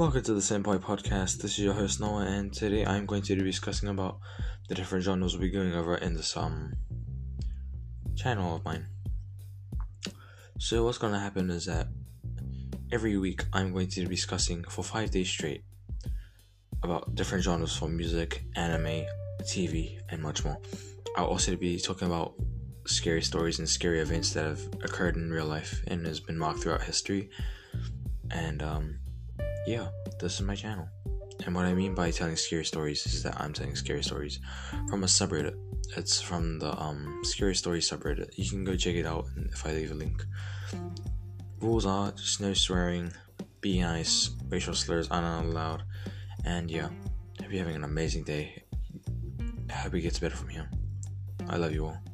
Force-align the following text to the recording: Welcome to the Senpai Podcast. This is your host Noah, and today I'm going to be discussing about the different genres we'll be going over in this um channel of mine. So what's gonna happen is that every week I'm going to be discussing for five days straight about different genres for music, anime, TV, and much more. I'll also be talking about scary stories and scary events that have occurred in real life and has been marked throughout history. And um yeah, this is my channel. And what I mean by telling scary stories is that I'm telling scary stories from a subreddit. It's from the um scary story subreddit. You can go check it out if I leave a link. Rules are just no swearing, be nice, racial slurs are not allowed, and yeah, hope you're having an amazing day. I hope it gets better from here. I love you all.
Welcome 0.00 0.22
to 0.22 0.32
the 0.32 0.40
Senpai 0.40 0.78
Podcast. 0.78 1.42
This 1.42 1.52
is 1.52 1.58
your 1.58 1.74
host 1.74 2.00
Noah, 2.00 2.24
and 2.24 2.50
today 2.50 2.86
I'm 2.86 3.04
going 3.04 3.20
to 3.20 3.36
be 3.36 3.42
discussing 3.42 3.90
about 3.90 4.18
the 4.66 4.74
different 4.74 5.04
genres 5.04 5.34
we'll 5.34 5.42
be 5.42 5.50
going 5.50 5.74
over 5.74 5.94
in 5.94 6.14
this 6.14 6.38
um 6.38 6.72
channel 8.16 8.56
of 8.56 8.64
mine. 8.64 8.86
So 10.58 10.84
what's 10.84 10.96
gonna 10.96 11.20
happen 11.20 11.50
is 11.50 11.66
that 11.66 11.88
every 12.90 13.18
week 13.18 13.44
I'm 13.52 13.74
going 13.74 13.88
to 13.88 14.06
be 14.06 14.14
discussing 14.14 14.64
for 14.64 14.82
five 14.82 15.10
days 15.10 15.28
straight 15.28 15.64
about 16.82 17.14
different 17.14 17.44
genres 17.44 17.76
for 17.76 17.90
music, 17.90 18.42
anime, 18.56 19.04
TV, 19.42 19.98
and 20.08 20.22
much 20.22 20.46
more. 20.46 20.56
I'll 21.14 21.26
also 21.26 21.56
be 21.56 21.78
talking 21.78 22.08
about 22.08 22.32
scary 22.86 23.20
stories 23.20 23.58
and 23.58 23.68
scary 23.68 24.00
events 24.00 24.32
that 24.32 24.46
have 24.46 24.64
occurred 24.82 25.16
in 25.16 25.30
real 25.30 25.44
life 25.44 25.82
and 25.88 26.06
has 26.06 26.20
been 26.20 26.38
marked 26.38 26.60
throughout 26.60 26.84
history. 26.84 27.28
And 28.30 28.62
um 28.62 29.00
yeah, 29.70 29.86
this 30.18 30.34
is 30.34 30.42
my 30.42 30.56
channel. 30.56 30.88
And 31.46 31.54
what 31.54 31.64
I 31.64 31.74
mean 31.74 31.94
by 31.94 32.10
telling 32.10 32.34
scary 32.34 32.64
stories 32.64 33.06
is 33.06 33.22
that 33.22 33.40
I'm 33.40 33.52
telling 33.52 33.76
scary 33.76 34.02
stories 34.02 34.40
from 34.88 35.04
a 35.04 35.06
subreddit. 35.06 35.56
It's 35.96 36.20
from 36.20 36.58
the 36.58 36.76
um 36.76 37.20
scary 37.22 37.54
story 37.54 37.78
subreddit. 37.78 38.36
You 38.36 38.50
can 38.50 38.64
go 38.64 38.74
check 38.76 38.96
it 38.96 39.06
out 39.06 39.26
if 39.52 39.64
I 39.64 39.72
leave 39.72 39.92
a 39.92 39.94
link. 39.94 40.24
Rules 41.60 41.86
are 41.86 42.10
just 42.10 42.40
no 42.40 42.52
swearing, 42.52 43.12
be 43.60 43.80
nice, 43.80 44.30
racial 44.48 44.74
slurs 44.74 45.08
are 45.08 45.22
not 45.22 45.44
allowed, 45.44 45.84
and 46.44 46.68
yeah, 46.70 46.88
hope 47.40 47.50
you're 47.50 47.62
having 47.62 47.76
an 47.76 47.84
amazing 47.84 48.24
day. 48.24 48.64
I 49.68 49.74
hope 49.74 49.94
it 49.94 50.00
gets 50.00 50.18
better 50.18 50.36
from 50.36 50.48
here. 50.48 50.68
I 51.48 51.56
love 51.56 51.72
you 51.72 51.86
all. 51.86 52.09